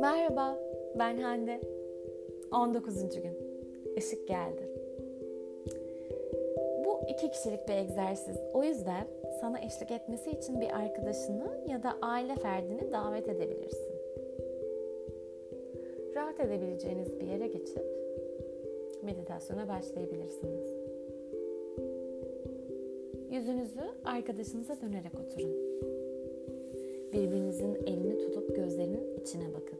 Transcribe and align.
Merhaba, 0.00 0.58
ben 0.98 1.16
Hande. 1.16 1.60
19. 2.52 3.22
gün. 3.22 3.38
Işık 3.96 4.28
geldi. 4.28 4.68
Bu 6.84 7.00
iki 7.08 7.30
kişilik 7.30 7.68
bir 7.68 7.74
egzersiz. 7.74 8.36
O 8.54 8.64
yüzden 8.64 9.06
sana 9.40 9.60
eşlik 9.60 9.90
etmesi 9.90 10.30
için 10.30 10.60
bir 10.60 10.70
arkadaşını 10.70 11.64
ya 11.68 11.82
da 11.82 11.98
aile 12.02 12.34
ferdini 12.34 12.92
davet 12.92 13.28
edebilirsin. 13.28 13.92
Rahat 16.14 16.40
edebileceğiniz 16.40 17.20
bir 17.20 17.26
yere 17.26 17.46
geçip 17.46 17.86
meditasyona 19.02 19.68
başlayabilirsiniz. 19.68 20.81
Yüzünüzü 23.32 23.80
arkadaşınıza 24.04 24.80
dönerek 24.80 25.14
oturun. 25.14 25.50
Birbirinizin 27.12 27.74
elini 27.74 28.18
tutup 28.18 28.56
gözlerinin 28.56 29.20
içine 29.20 29.54
bakın. 29.54 29.78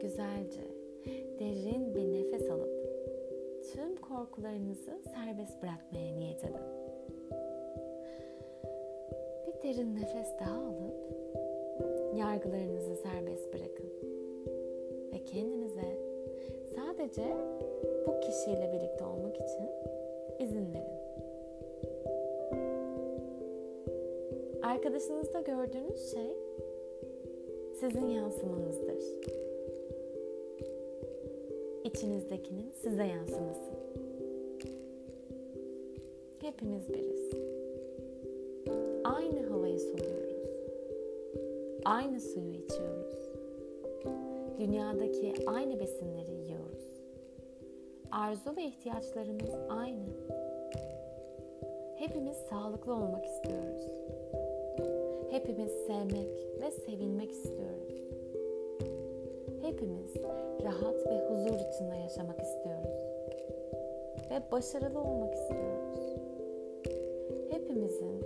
Güzelce, 0.00 0.60
derin 1.38 1.94
bir 1.94 2.12
nefes 2.12 2.50
alıp 2.50 2.70
tüm 3.72 3.96
korkularınızı 3.96 4.90
serbest 5.14 5.62
bırakmaya 5.62 6.16
niyet 6.16 6.44
edin. 6.44 6.66
Bir 9.46 9.68
derin 9.68 9.96
nefes 9.96 10.28
daha 10.40 10.60
alıp 10.60 10.94
yargılarınızı 12.16 12.96
serbest 12.96 13.54
bırakın. 13.54 13.90
Ve 15.12 15.24
kendinize 15.24 15.98
sadece 16.76 17.36
bu 18.06 18.20
kişiyle 18.20 18.72
birlikte 18.72 19.04
olmak 19.04 19.36
için 19.36 19.68
izin 20.38 20.74
verin. 20.74 21.03
Arkadaşınızda 24.64 25.40
gördüğünüz 25.40 26.10
şey 26.10 26.36
sizin 27.80 28.06
yansımanızdır. 28.06 28.98
İçinizdekinin 31.84 32.70
size 32.70 33.04
yansıması. 33.04 33.72
Hepimiz 36.40 36.88
biriz. 36.88 37.30
Aynı 39.04 39.46
havayı 39.46 39.78
soluyoruz. 39.80 40.50
Aynı 41.84 42.20
suyu 42.20 42.52
içiyoruz. 42.52 43.30
Dünyadaki 44.58 45.34
aynı 45.46 45.80
besinleri 45.80 46.30
yiyoruz. 46.30 46.84
Arzu 48.10 48.56
ve 48.56 48.64
ihtiyaçlarımız 48.64 49.54
aynı. 49.68 50.08
Hepimiz 51.96 52.36
sağlıklı 52.36 52.92
olmak 52.94 53.24
istiyoruz. 53.24 54.04
Hepimiz 55.30 55.72
sevmek 55.86 56.46
ve 56.60 56.70
sevilmek 56.70 57.30
istiyoruz. 57.30 58.08
Hepimiz 59.62 60.16
rahat 60.64 61.06
ve 61.06 61.28
huzur 61.28 61.54
içinde 61.54 61.96
yaşamak 61.96 62.40
istiyoruz. 62.40 63.00
Ve 64.30 64.42
başarılı 64.52 65.00
olmak 65.00 65.34
istiyoruz. 65.34 66.16
Hepimizin 67.50 68.22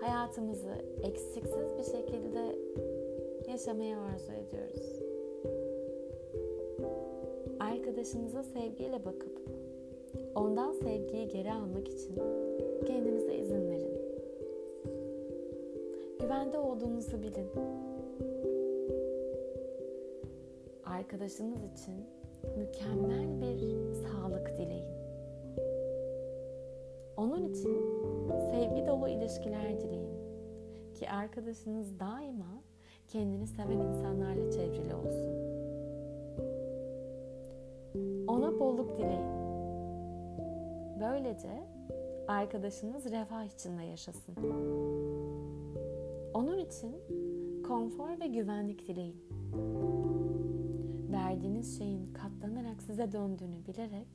hayatımızı 0.00 0.74
eksiksiz 1.02 1.78
bir 1.78 1.84
şekilde 1.84 2.56
yaşamaya 3.50 4.00
arzu 4.00 4.32
ediyoruz. 4.32 5.02
Arkadaşınıza 7.60 8.42
sevgiyle 8.42 9.04
bakıp 9.04 9.40
ondan 10.34 10.72
sevgiyi 10.72 11.28
geri 11.28 11.52
almak 11.52 11.88
için 11.88 12.16
olduğunuzu 16.76 17.22
bilin. 17.22 17.50
Arkadaşınız 20.84 21.64
için 21.72 21.94
mükemmel 22.58 23.40
bir 23.40 23.94
sağlık 23.94 24.58
dileyin. 24.58 24.86
Onun 27.16 27.44
için 27.44 27.76
sevgi 28.50 28.86
dolu 28.86 29.08
ilişkiler 29.08 29.80
dileyin. 29.80 30.16
Ki 30.94 31.10
arkadaşınız 31.10 32.00
daima 32.00 32.62
kendini 33.08 33.46
seven 33.46 33.78
insanlarla 33.78 34.50
çevrili 34.50 34.94
olsun. 34.94 35.36
Ona 38.28 38.60
bolluk 38.60 38.98
dileyin. 38.98 39.26
Böylece 41.00 41.64
arkadaşınız 42.28 43.04
refah 43.10 43.44
içinde 43.44 43.82
yaşasın. 43.82 44.34
Onun 46.36 46.58
için 46.58 46.96
konfor 47.66 48.20
ve 48.20 48.26
güvenlik 48.26 48.88
dileyin. 48.88 49.16
Verdiğiniz 51.12 51.78
şeyin 51.78 52.12
katlanarak 52.12 52.82
size 52.82 53.12
döndüğünü 53.12 53.66
bilerek 53.66 54.06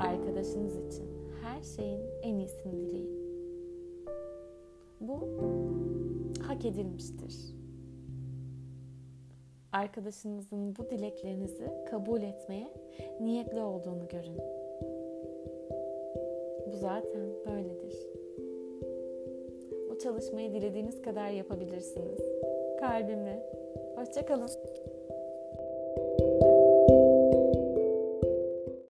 arkadaşınız 0.00 0.76
için 0.76 1.04
her 1.42 1.62
şeyin 1.62 2.00
en 2.22 2.38
iyisini 2.38 2.72
dileyin. 2.72 3.10
Bu 5.00 5.28
hak 6.42 6.64
edilmiştir. 6.64 7.54
Arkadaşınızın 9.72 10.76
bu 10.76 10.90
dileklerinizi 10.90 11.72
kabul 11.90 12.22
etmeye 12.22 12.74
niyetli 13.20 13.60
olduğunu 13.60 14.08
görün. 14.08 14.38
Bu 16.66 16.76
zaten 16.76 17.28
böyledir. 17.46 18.23
Çalışmayı 20.04 20.52
dilediğiniz 20.52 21.02
kadar 21.02 21.30
yapabilirsiniz. 21.30 22.20
Kalbimle. 22.80 23.42
Hoşçakalın. 23.96 24.50